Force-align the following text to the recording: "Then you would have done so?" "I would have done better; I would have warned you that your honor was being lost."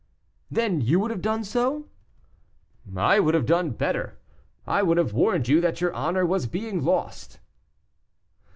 "Then 0.49 0.81
you 0.81 0.99
would 0.99 1.11
have 1.11 1.21
done 1.21 1.43
so?" 1.43 1.85
"I 2.97 3.19
would 3.19 3.35
have 3.35 3.45
done 3.45 3.69
better; 3.69 4.17
I 4.65 4.81
would 4.81 4.97
have 4.97 5.13
warned 5.13 5.47
you 5.47 5.61
that 5.61 5.79
your 5.79 5.93
honor 5.93 6.25
was 6.25 6.47
being 6.47 6.83
lost." 6.83 7.39